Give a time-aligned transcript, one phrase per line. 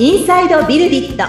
[0.00, 1.24] インサイドビルディット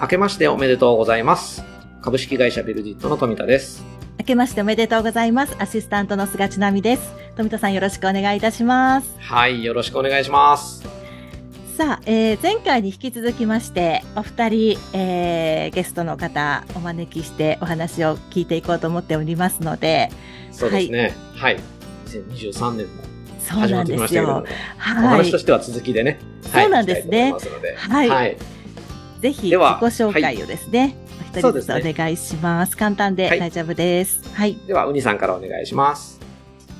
[0.00, 1.64] 明けましておめでとうございます。
[2.00, 3.84] 株式会社ビルディットの富田です。
[4.20, 10.84] 明けましておめでとうございますアシスタントの菅千奈美です富田さんよろしくお願いいたしますはい、よろしくお願いします。
[11.76, 20.10] さあ、えー前回に引き続きましてお二人、えーゲストの方お招きしてお話を聞いていこうと思っておりますので
[20.52, 21.14] そうですね。
[21.34, 21.60] はい。
[22.06, 23.02] 2023年も
[23.40, 27.38] そう始まってきなんですよましたけれどはい話としては続きでね、そうなんですねはい、
[27.78, 28.36] はいはい。
[29.20, 36.20] ぜひ自己紹介をですね、お一人ずつお願いします簡単ではい大丈夫ですはい、では、ウニさんからお願いします。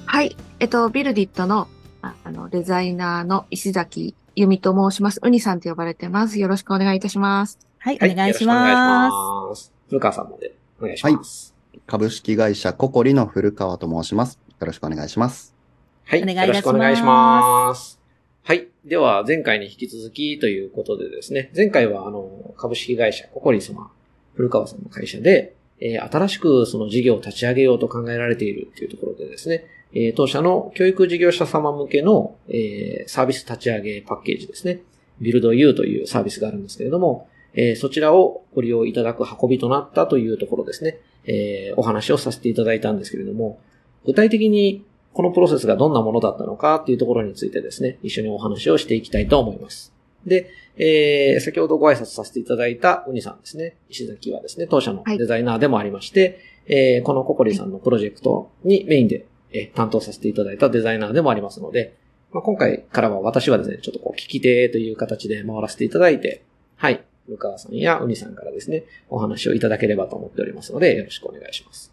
[0.07, 0.37] はい。
[0.59, 1.69] えっと、ビルディットの、
[2.03, 5.21] ああの、デザイナーの石崎由美と申します。
[5.23, 6.41] ウニさんと呼ばれてます。
[6.41, 7.59] よろしくお願いいたします。
[7.79, 9.73] はい、はいお願いしよろくお願いしまます。
[9.89, 11.60] 古川さんまでお願いします。
[11.91, 14.39] 株式会社ココリの古川と申します。
[14.61, 15.57] よろしくお願いします。
[16.05, 16.23] はい。
[16.23, 17.99] お願いいたしますよろしくお願いします。
[18.45, 18.69] はい。
[18.85, 23.91] では、前回に引き続きということでですね、前回は、あの、株式会社ココリ様、
[24.35, 34.83] 古川さんの会社で、えー新しくその事業を立ち上げようと考えられているっていうところでですね、えー当社の教育事業者様向けの、えーサービス立ち上げパッケージですね、
[35.21, 43.61] ビルド U というサービスがあるんですけれども、えーそちらをご利用いただく運びとなったというところですね、えーお話をさせていただいたんですけれども、
[44.05, 49.93] 具体的にこのプロセスがどんなものだったのかっていうところについてですね、一緒にお話をしていきたいと思います。
[50.27, 53.77] で、えー、先ほどご挨拶させていただいたウニさんですね。
[53.89, 61.97] 石崎はですね、当社のはいデザイナーでもありまして、えー、このココリさんのプロジェクトにメインで、えー担当させていただいたデザイナーでもありますので、
[62.33, 66.45] まあ、今回からは私はですね、ちょっとこう聞き手という形で回らせていただいて、
[66.77, 71.93] はい、古川さんやウニさんからですね、お話をいただければと思っておりますので、よろしくお願いします。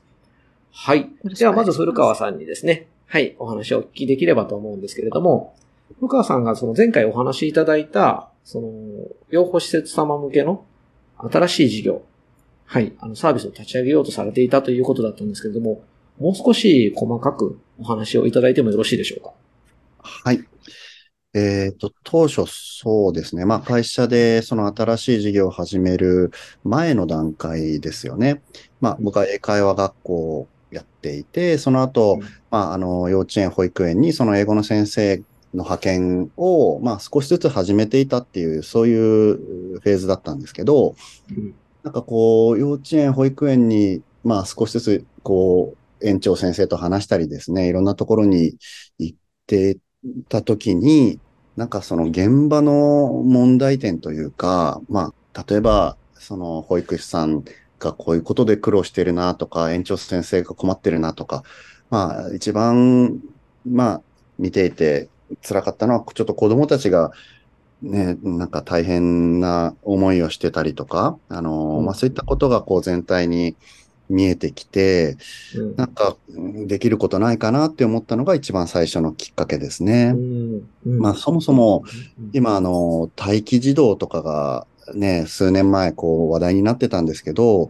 [0.72, 1.00] はい。
[1.02, 5.56] ろしくお願いしますではまず古川さんにですね、はい、お話をお聞きできればと思うんですけれども、
[6.00, 8.72] 古川さんがその前回お話しいただいた、その、
[9.30, 10.66] 養護施設様向けの
[11.18, 12.02] 新しい事業、
[12.66, 15.82] はい、あのサービスを立ち上げようとされていたということだったんですけれども、
[16.20, 19.32] もう少し細かくお話をいただいてもよろしいでしょうか？
[20.00, 20.44] はい。
[21.38, 23.46] えっと、当初そうですね。
[23.46, 26.32] まあ、会社でその新しい事業を始める
[26.64, 28.42] 前の段階ですよね。
[28.82, 35.18] まあ、僕は英会話学校をやっていて、その後うん、まあ、あの、幼稚園、保育園にその英語の先生
[35.54, 39.36] の派遣を、まあ、少しずつ始めていたっていう、そういう
[39.80, 40.96] フェーズだったんですけど、
[41.30, 48.58] うんなんかこう、幼稚園、保育園に、まあ少しずつ、こう、園長先生と話したりですね、いろんなところに
[49.00, 49.78] 行って
[50.28, 51.22] たときに、
[51.58, 57.44] なんかその現場の問題点というか、まあ、例えば、その保育士さん
[57.80, 61.44] がこういうことで苦労してるなとか、園長先生が困ってるなとか、
[61.90, 63.20] まあ、一番、
[63.66, 64.02] まあ、
[64.38, 65.10] 見ていて
[65.42, 67.12] 辛かったのは、ちょっと子供たちが、
[67.82, 71.86] ね、なんか大変な思いをしてたりとか、あの、うん。
[71.86, 73.56] まあ、そういったことがこう全体に
[74.10, 75.18] 見えてきて、
[75.56, 75.76] うん。
[75.76, 80.14] なんかうんできることないかなって思ったのが一番最初のきっかけですね。
[80.16, 80.70] うん。
[80.86, 81.00] うん。
[81.00, 81.84] まあそもそも、
[82.20, 82.30] うん。
[82.34, 87.70] 今あの、待機児童とかがね、数年前こう話題になってたんですけど、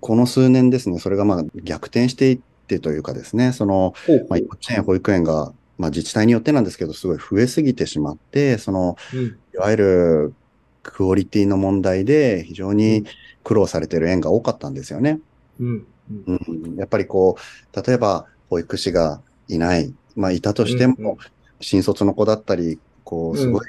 [0.00, 3.94] この数年ですね、それがまあ逆転していってというかですね、その、
[4.28, 9.38] まあ、幼稚園、保育園が、まあ自治体によってなんですけど、すごい増えすぎてしまって、その、うん。
[9.54, 10.34] いわゆる
[10.82, 13.04] クオリティの問題で非常に
[13.42, 15.20] 苦労されてる園が多かったんですよね。
[15.60, 15.86] うん
[16.26, 16.40] うん。
[16.64, 21.16] うん、やっぱりこう、例えば保育士がいない、まあいたとしても、うんうん。
[21.60, 23.66] 新卒の子だったり、こう、すごい、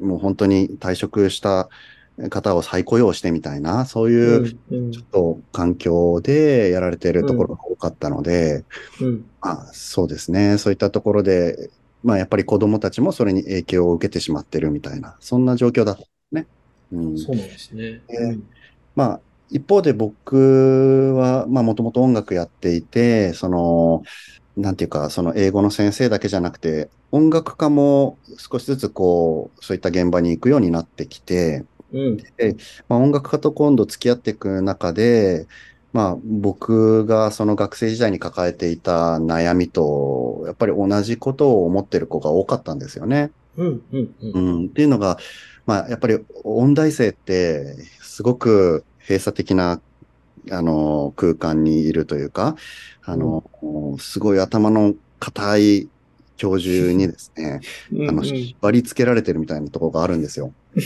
[0.00, 1.68] もう本当に退職した
[2.30, 8.64] 方を再雇用してみたいな、そういう、うんちょっと環境でやられてるところが多かったので、
[9.00, 9.24] うん。
[9.40, 11.70] まあそうですね、そういったところで、
[12.02, 16.46] まあやっぱり子供たちもそれに影響を受けてしまってるみたいな、そんな状況だったね。
[16.92, 18.02] うん、そうですね。
[18.08, 18.40] えー
[18.96, 19.20] まあ、
[19.50, 24.02] 一方で僕は、まあ、もともと音楽やっていて、その、
[24.56, 32.16] なんていうか、その英語の先生だけじゃなくて、音楽家も少しずつこう、そういった現場に行くようになってきて、うん。
[32.88, 35.46] まあ、音楽家と今度付き合っていく中で、
[35.92, 43.30] まあ、僕がその学生時代に抱えていた悩みと、やっぱり同じことを思ってる子が多かったんですよね。
[43.56, 44.32] うんうんうん。
[44.32, 45.18] うん、っていうのが、
[45.66, 49.80] まあ、やっぱり音大生って、すごく閉鎖的な、
[50.50, 52.56] あの、空間にいるというか、
[53.04, 53.42] あの、
[53.98, 55.88] すごい頭の硬い
[56.36, 57.60] 教授にですね、
[57.90, 58.08] うん。
[58.10, 60.52] あの、縛り付けられてるみたいなところがあるんですよ。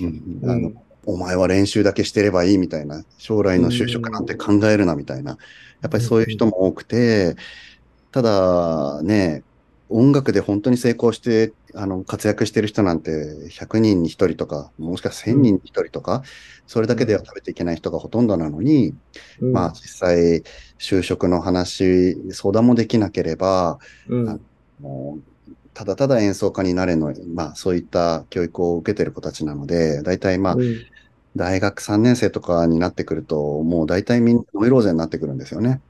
[0.00, 0.50] うん。
[0.50, 0.72] あの
[1.06, 5.38] お前は練習だけしてればいいみたいな、将来の就職なんて考えるなみたいな、
[5.80, 7.34] やっぱりそういう人も多くて、
[8.12, 9.42] ただね、
[9.88, 13.10] 音楽で本当に成功して、あの、活躍してる人なんて
[13.50, 16.22] 100人に1人とか、もしかしたら1000人に1人とか、
[16.66, 18.94] それだけでは食べていけない人がほとんどなのに、
[19.40, 20.42] うんまあ実際、
[20.78, 24.40] 就職の話、相談もできなければ、うん。
[25.74, 30.76] ただただ演奏家になれの、まあそういった教育を受けてる子たちなので、大体まあうん
[31.36, 35.80] 大学3年生とかになってくると、もう大体みんなノイローゼになってくるんですよね。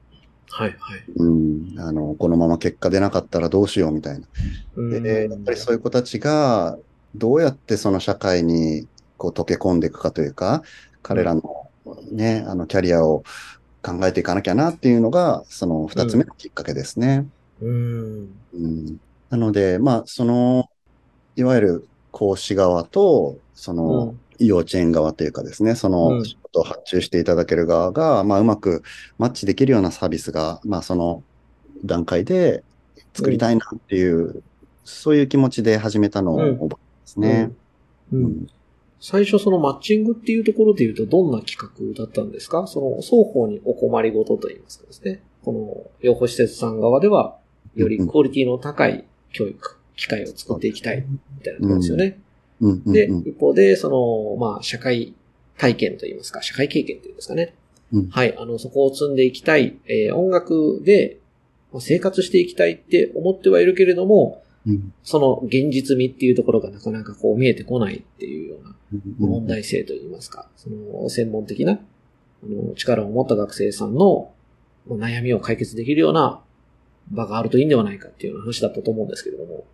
[0.51, 1.03] はいはい。
[1.15, 1.79] うん。
[1.79, 4.27] あの、このまま結果出なかったらどうしようみたいな。
[4.75, 6.77] うんで、やっぱりそういう子たちが、
[7.15, 8.87] どうやってその社会に
[9.17, 10.61] こう溶け込んでいくかというか、
[11.01, 11.41] 彼らの
[12.11, 13.23] ね、あのキャリアを
[13.81, 17.27] 考えていかなきゃなっていうのが、その二つ目のきっかけですね。
[17.61, 18.29] うん。
[18.53, 18.97] うん。
[19.29, 20.65] なので、まあ、その、
[21.35, 28.83] いわゆる講師側と、その、幼稚園側というかですね、そうんの仕事を発注していただける側が、まあ、うまく
[29.17, 31.23] マッチできるようなサービスが、まあ、その
[31.83, 32.63] 段階で
[33.13, 34.41] 作りたいなっていう、
[34.83, 37.51] そういう気持ちで始めたのをうん覚えてますね。
[38.13, 38.47] ううんん。
[39.01, 42.67] 最初そのマッチングっていうところで言うとどんな企画だったんですか？
[42.67, 45.21] その双方にお困りごとといいますかですね。
[45.43, 47.37] この養護施設さん側では
[47.75, 52.05] よりクオリティの高い教育、機会を作っていきたいみたいなところですよね。
[52.05, 52.28] うん
[52.61, 53.29] うんで、うん。
[53.29, 55.13] 一方で、その、まあ、社会
[55.57, 57.55] 体験といいますか、社会経験っていうんですかね。
[57.93, 58.09] うん。
[58.09, 61.19] はい、あの、そこを積んでいきたい、えー音楽で、
[61.71, 64.93] まあ生活していきたいって思ってはいるけれども、うん。
[65.03, 68.95] その現実味っていうところがなかなかこう見えてこないっていうようなう
[69.27, 69.29] ん。
[69.29, 71.77] 問題性といいますか、その専門的な、あ
[72.43, 74.31] の、力を持った学生さんの
[74.87, 76.41] まあ悩みを解決できるような
[77.11, 79.65] 場があるといいんではないかっていうような話だったと思うんですけれども、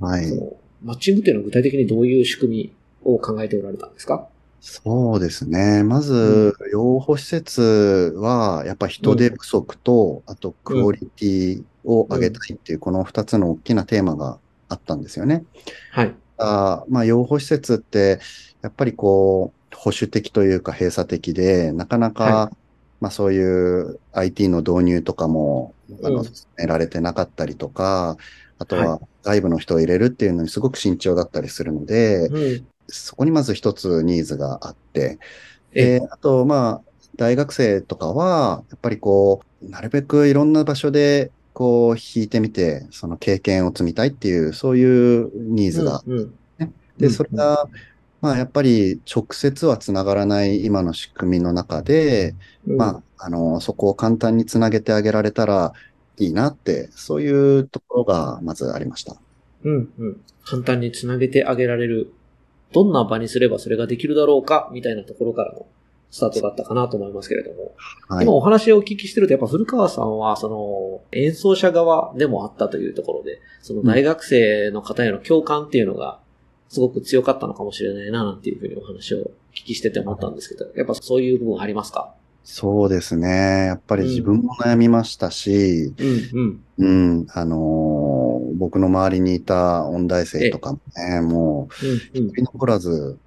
[0.00, 0.26] はい。
[0.26, 0.36] そ。
[0.36, 2.72] のマッチングっていうのは具体的にどういう仕組み
[3.02, 4.28] を考えておられたんですか？
[4.60, 5.82] そうですね。
[5.82, 14.38] まず、養護施設は、やっぱ人手不足と、あとクオリティを上げたいっていう、この二つの大きなテーマが
[14.70, 15.44] あったんですよね。
[15.90, 16.14] はい。
[16.38, 18.20] あまあ、養護施設って、
[18.62, 22.52] やっぱりこう、保守的というか閉鎖的で、なかなか、は
[23.02, 28.16] まあそういう IT の導入とかも、あの、うん進められてなかったりとか、
[28.64, 32.66] あとはは外部の人を入れるっていうのにすごく慎重だったりするので、うん。
[32.88, 35.18] そこにまず一つニーズがあって、
[35.72, 46.02] えで、あと、まあ、大学生とかは、やっぱりこう、なるべくいろんな場所で、こう、弾いてみて、その経験を積みたいっていう、そういうニーズが。
[46.06, 46.18] うん。
[46.18, 46.34] うん
[46.98, 47.68] で、それが、
[48.20, 52.34] まあ、やっぱり直接はつながらない今の仕組みの中で、
[52.66, 55.72] うんまあ、あの、そこを簡単につなげてあげられたら
[56.18, 59.16] いいなって、そういうところがまずありました。
[59.64, 59.92] うん。
[59.98, 60.20] うん。
[60.44, 62.12] 簡単につなげてあげられる。
[62.72, 65.66] どんな場にすればそれができるだろうかみたいなところからの
[66.10, 67.74] スタートだったかなと思いますけれども。
[68.08, 68.32] はい今。
[68.34, 76.20] お話をお聞きしてると、やっぱ古川さんは、その、演奏者側でもあったというところで、その大学生の方への共感っていうのが、
[76.68, 79.22] すごく強かったのかもしれないな、なんていうふうにお話をお
[79.54, 82.14] 聞きしてて思ったんですけど、やっぱそういう部分ありますか？
[82.44, 83.66] そうですね。
[83.66, 87.16] やっぱり自分も悩みましたし、うん、うん。
[87.16, 88.24] うん、あのー
[88.54, 93.18] 僕の周りにいた音大生とかもね、もう、うん、一人残らず、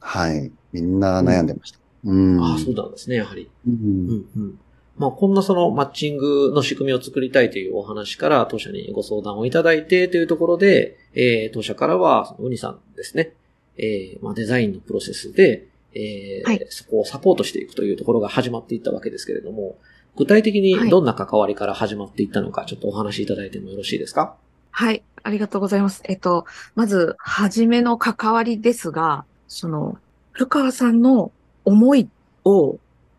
[0.00, 1.78] はい、みんな悩んでました。
[2.04, 2.36] うん。
[2.36, 2.42] うん。
[2.42, 3.50] ああ、そうなんですね、やはり。
[3.66, 4.58] ううんん、うん。
[4.96, 13.32] まあ、こんなそのマッチングの仕組みを作りたいというお話から当社にご相談をいただいてというところで、えー、当社からは、ウニさんですね、
[13.76, 16.66] えー、まあ、デザインのプロセスで、えーはい。
[16.70, 19.76] そこをサポートしていくというところが始まっていったわけですけれども、
[20.16, 24.36] 具体的にどんな関わりから始まっていったのか、ちょっとお話しいただいてもよろしいですか？
[24.70, 26.02] はい、ありがとうございます。
[26.04, 29.98] えっと、まず、初めの関わりですが、その、
[30.32, 31.32] 古川さんの
[31.64, 32.08] 思い
[32.44, 32.78] を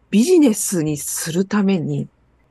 [0.10, 2.08] ビジネスにするために、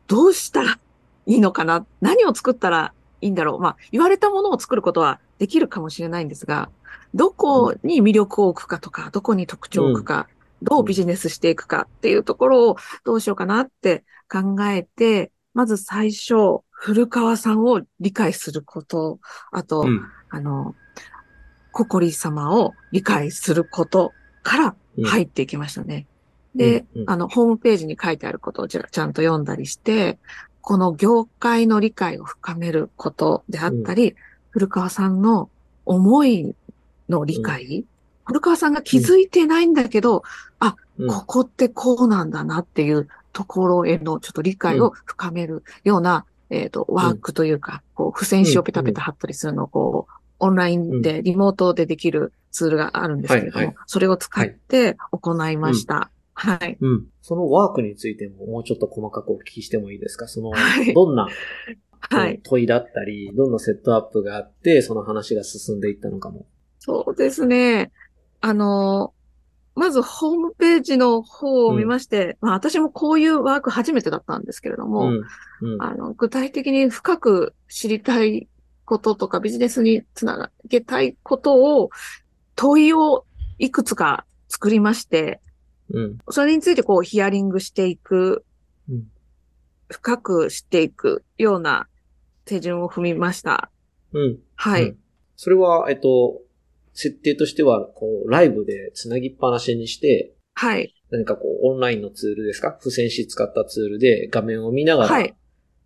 [0.06, 0.78] どうしたら
[1.26, 1.86] いいのかな？
[2.00, 6.70] 何を作ったらいいんだろうまあ、言われたものを作ることはできるかもしれないんですが、
[7.14, 10.28] どこに魅力を置くかとか、どこに特徴を置くか、
[10.62, 19.18] どうビジネスしていくかっていうところをどうしようかなって考えて、まず最初、古川さんを理解すること、
[19.50, 20.02] あと、うん。
[20.30, 20.74] あの、
[21.72, 26.06] ココリ様を理解することからうん入っていきましたね。
[26.54, 30.18] で、うんうんあの、ホームページに書いてあることをちゃんと読んだりして、
[30.60, 34.14] この業界の理解を深めることであったり、
[34.50, 35.50] 古川さんの
[35.84, 36.54] 思い
[37.08, 37.84] の理解、
[38.24, 40.22] 古川さんが気づいてないんだけど、
[40.98, 41.06] うん。
[41.06, 53.66] ここってこうなんだなっていうところへのちょっと理解を深めるような、えっ、と、ワークというか、こう、付箋紙をペタペタ貼ったりするのをこう、オンラインでリモートでできるツールがあるんですけれども、はい。
[53.66, 53.76] はい。
[53.86, 56.10] それを使って行いました。
[56.40, 56.78] はい。
[56.80, 57.06] うん。
[57.20, 60.28] そのワークについてももうちょっと細かくお聞きしてもいいですか？
[60.28, 61.28] そのはい、どんな
[62.00, 62.40] はい。
[62.44, 66.46] 問いだったり、どんなセットアップがあって、その話が進んでいったのかも。
[66.78, 67.90] そうですね。
[68.40, 69.12] あの、
[69.74, 75.10] まずホームページの方を見まして、まあ私もこういうワーク初めてだったんですけれども、
[75.60, 75.72] うん。
[75.74, 75.82] うん。
[75.82, 78.48] あの、具体的に深く知りたい
[78.84, 81.90] こととかビジネスにつなげたいことを
[82.54, 83.26] 問いを
[83.58, 85.40] いくつか作りまして、
[85.90, 86.18] うん。
[86.30, 88.44] それについてこうヒアリングしていく、
[88.88, 89.04] うん
[89.90, 91.88] 深く知っていくような
[92.44, 93.70] 手順を踏みました。
[94.12, 94.38] うん。
[94.54, 94.82] はい。
[94.82, 94.98] うん
[95.40, 96.40] それは、えっと、
[96.94, 100.92] 設定としては、こう、ライブで繋ぎっぱなしにして、はい。
[101.10, 102.76] 何かこう、オンラインのツールですか？
[102.82, 105.34] 付箋紙使ったツールで画面を見ながら、はい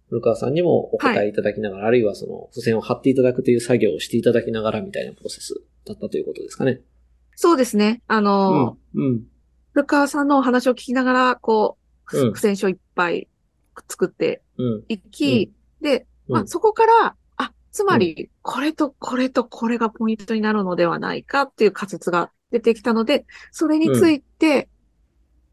[0.09, 6.81] 古川さんにもお答えいただきながら、あるいはその、付箋を貼っていただくという作業をしていただきながらみたいなプロセスだったということですかね？
[7.37, 8.01] そうですね。
[8.09, 9.05] あの、うん。
[9.05, 9.23] うん。
[9.73, 11.79] 古川さんのお話を聞きながら、こ
[12.13, 12.27] う、うん。
[12.29, 13.29] 付箋書いっぱい
[13.89, 14.85] 作ってうん。
[14.89, 16.49] いき、で、まあ、うん。
[16.49, 24.69] そこから、あ、つまり、これとこれとこれがポイントになるのではないかっていう仮説が出てきたので、それについて、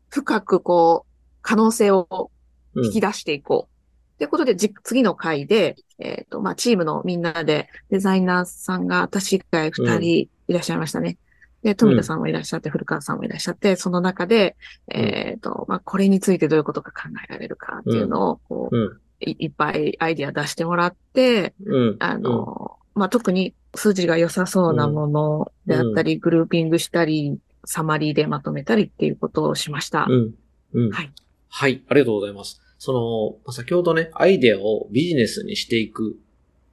[0.09, 2.31] 深くこう、可能性を
[2.75, 2.85] うん。
[2.85, 4.17] 引き出していこう。
[4.19, 11.17] ということで、じ次の回で、えっ、と、まあ、チームのみんなで、デザイナーさんが私以外二人いらっしゃいましたね。
[11.63, 14.55] で、富田さんもいらっしゃって、古川さんもいらっしゃって、その中で、
[14.93, 18.99] うんえっ、と、まあ、これについてどういうことが考えられるかっていうのを、こう、うん。
[19.21, 21.95] いいっぱいアイディア出してもらって、うん。
[21.99, 30.07] あの、まあ、特に数字が良さそうなものであったり、グルーピングしたり、サマリーでまとめたりっていうことをしました。
[30.09, 30.33] うん。
[30.73, 30.91] うん。
[30.91, 31.11] はい。
[31.49, 31.83] はい。
[31.89, 32.61] ありがとうございます。
[32.77, 36.17] その、まあ先ほどね、アイデアをビジネスにしていく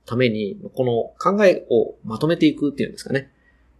[0.07, 3.33] ために、この考えをまとめていくっていうんですかね。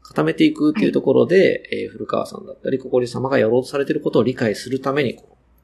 [0.08, 5.18] 固めていくっていうところで、えー古川さんだったり、ここり様がやろうとされていることを理解するために、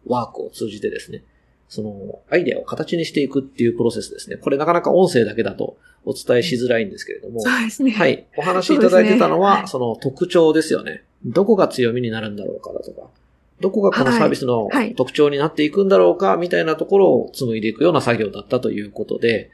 [0.06, 1.22] ワークを通じてですね、
[1.68, 4.36] その、アイデアを形にしていくっていうプロセスですね。
[4.36, 7.92] これなかなか音声だけだとお伝えしづらいんですけれども、そうですね。
[7.92, 8.08] は。
[8.08, 8.26] い。
[8.36, 11.04] お話しいただいてたのは、そそうの特徴ですよね。
[11.24, 13.08] どこが強みになるんだろうかだとか、
[13.60, 19.50] どこがこのサービスのはいはい特徴になっていくんだろうかみたいなところを紡いでいくような作業だったということで、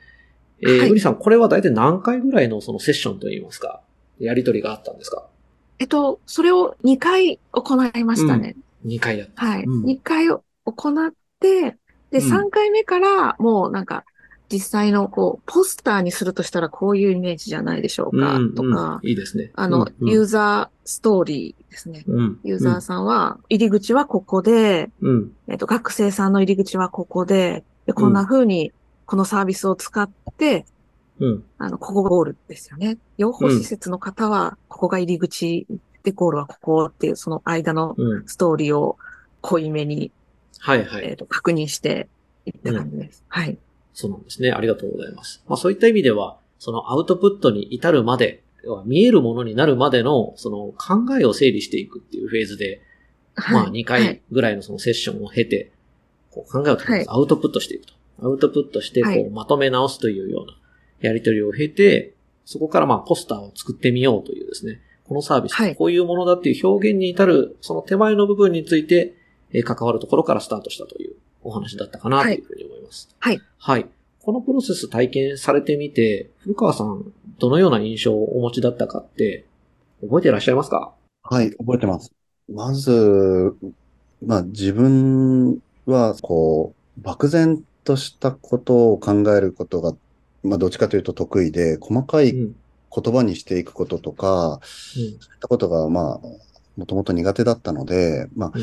[0.63, 3.83] えー、はいグリさん、これは大体何回ぐらいのそのセッションといいますか、
[4.19, 5.27] やりとりがあったんですか？
[5.79, 8.57] えっと、それを2回行いましたね。
[8.85, 9.47] ?2 回やった。
[9.47, 9.65] はい。
[9.65, 11.77] うん2回を行って、
[12.11, 14.05] で、うん3回目から、もうなんか、
[14.51, 19.53] 実際のこう、ポスターにするとしたらこういうイメージじゃないでしょうか、うんうんとか、いいですね。
[19.55, 22.03] あの、うんユーザーストーリーですね。
[22.07, 22.41] うん。
[22.45, 25.33] ユーザーさんは、入り口はここで、うん。
[25.49, 28.73] えっと、学生さんの入り口はここで、でこんな風に、
[29.07, 30.67] このサービスを使って、
[31.21, 31.45] うん。
[31.59, 32.99] あの、ここがゴールですよね。
[33.17, 35.67] 養護施設の方は、ここが入り口
[36.03, 38.27] で、ゴールはここっていう、その間のうん。
[38.27, 38.97] ストーリーを
[39.41, 40.11] 濃いめに、
[40.59, 41.05] はいはい。
[41.05, 42.09] えっと、確認して
[42.47, 43.25] いった感じです。
[43.29, 43.59] はい。
[43.95, 44.53] そうなんですね。
[44.53, 45.43] ありがとうございます。
[45.49, 48.43] まあそういった意味では、そのアウトプットに至るまで、
[48.85, 52.83] 見えるものになるまでの、その考えを整理していくっていうフェーズで、
[53.51, 55.73] まあ2はいは回いぐらいのそのセッションを経て、
[56.31, 57.95] こう考えをアウトプットしていくと。
[58.21, 60.57] アウトプットして、こはいうまとめ直すというような
[61.01, 62.15] やりとりを経て、
[62.45, 69.15] そこからまあポスターを作ってみようというですね、このサービス、はいこういうものだっていう表現に至る、その手前の部分について、
[69.53, 73.09] えー関わるところからスタートしたというお話だったかなというふうに思います。
[73.19, 73.41] はい。
[73.59, 73.87] はい。
[74.21, 79.47] このプロセス体験されてみて、古川さん、どのような印象をお持ちだったかって、
[80.03, 80.93] 覚えていらっしゃいますか？
[81.23, 82.13] はい、覚えてます。
[82.53, 83.55] まず、
[84.25, 89.95] まあ自分は、こう、漠然としたことを考えることが、
[90.43, 92.57] まあどっちかというと得意で、細かいうん。
[92.91, 96.21] 言葉にしていくこととか、そういったことが、まあ、
[96.79, 98.63] もともと苦手だったので、まあ、うん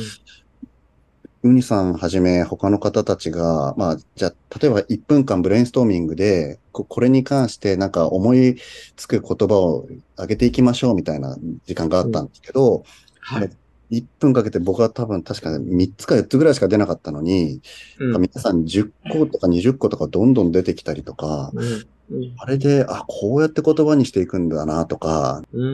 [1.45, 8.59] ウニさんはじめ他の方たちが、まあ、じゃあ、例えば1分間ブレインストーミングで、ここれに関してなんか思い
[8.95, 12.83] つく言葉を上げていきましょうみたいな時間があったんですけど、
[13.19, 13.51] はい。
[13.91, 17.61] 1分かけて僕は多分確か3つか4つぐらいしか出なかったのに、
[17.99, 18.21] うん。
[18.21, 21.87] 皆さん10個とか20個とかどんどん出てきたりとか、うん。
[22.11, 22.33] うん。
[22.37, 25.63] あれで、あ、こうやって言葉にしていくんだなとか、うん。
[25.63, 25.67] う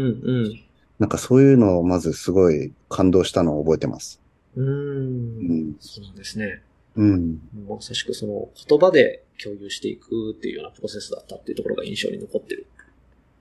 [0.50, 0.60] ん。
[1.00, 4.22] なんかそういうのをまずすごい感動したのを覚えてます。
[4.56, 4.62] う。
[4.62, 5.76] うんん。
[5.80, 6.62] そうなんですね。
[6.96, 7.40] うん。
[7.68, 12.68] まさしくその言葉で共有していくっていうようなプロセスだったっていうところが印象に残ってる。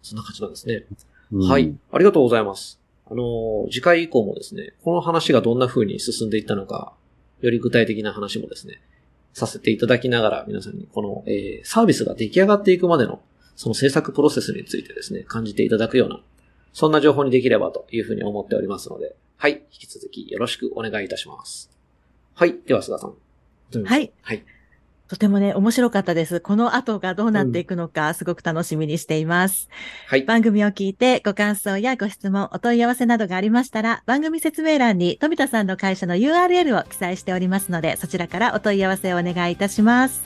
[0.03, 0.85] そんな感じなんですね。
[1.33, 1.75] うんはい。。
[1.93, 2.80] ありがとうございます。
[3.11, 6.95] あの、次回以降もですね、この話がどんな風に進んでいったのか、
[7.41, 8.81] より具体的な話もですね、
[9.33, 13.21] させていただきながら皆さんにこの、えーサービスが出来上がっていくまでの
[13.61, 16.23] その制作プロセスについてですね、感じていただくような、
[16.73, 19.63] そんな情報にできればというふうに思っておりますので、はい。
[19.71, 21.71] 引き続きよろしくお願いいたします。
[22.35, 22.57] はい。
[22.67, 23.15] では、菅さん。
[23.85, 24.13] はい。
[24.23, 24.45] はい。
[25.11, 26.39] とてもね、面白かったです。
[26.39, 29.69] この後がどうなっていくのか、すごく楽しみにしています。
[30.07, 30.23] はい。
[30.23, 40.23] 番組を聞いてご感想やご質問、お問い合わせなどがありましたら、番組説明欄に富田さんの会社の URL を記載しておりますので、そちらからお問い合わせをお願いいたします。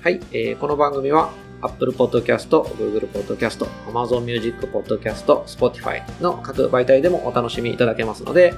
[0.00, 8.54] はい、えーこの番組は Apple Podcast、Google Podcast、Amazon Music Podcast、Spotify の各媒体でもお楽しみいただけますので、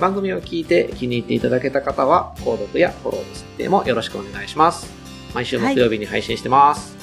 [0.00, 4.90] 番組を聞いて気に入っていただけた方は、購読やフォローの設定もよろしくお願いします。
[5.34, 6.96] 毎週木曜日に配信してます。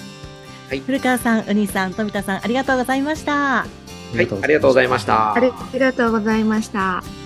[0.85, 3.33] 古川さん、うにさん、富田さん、ありがとうございました。
[3.33, 3.65] は
[4.21, 5.33] い、ありがとうございました。
[5.33, 7.18] ありがとうございました。